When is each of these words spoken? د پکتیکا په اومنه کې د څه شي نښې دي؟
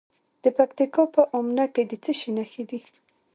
د 0.43 0.45
پکتیکا 0.57 1.03
په 1.15 1.21
اومنه 1.35 1.65
کې 1.73 1.83
د 1.89 1.91
څه 2.03 2.11
شي 2.19 2.29
نښې 2.37 2.63
دي؟ 2.69 2.79